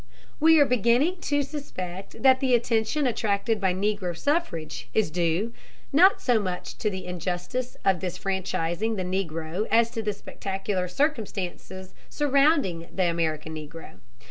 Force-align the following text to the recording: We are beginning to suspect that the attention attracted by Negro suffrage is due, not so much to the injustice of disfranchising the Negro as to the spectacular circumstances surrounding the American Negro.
We 0.39 0.59
are 0.59 0.65
beginning 0.65 1.21
to 1.29 1.43
suspect 1.43 2.23
that 2.23 2.39
the 2.39 2.55
attention 2.55 3.05
attracted 3.05 3.61
by 3.61 3.75
Negro 3.75 4.17
suffrage 4.17 4.89
is 4.95 5.11
due, 5.11 5.53
not 5.93 6.19
so 6.19 6.39
much 6.39 6.75
to 6.79 6.89
the 6.89 7.05
injustice 7.05 7.77
of 7.85 7.99
disfranchising 7.99 8.95
the 8.95 9.03
Negro 9.05 9.67
as 9.69 9.91
to 9.91 10.01
the 10.01 10.13
spectacular 10.13 10.87
circumstances 10.87 11.93
surrounding 12.09 12.87
the 12.91 13.11
American 13.11 13.53
Negro. 13.53 13.99